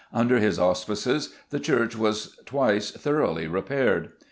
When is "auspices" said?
0.57-1.31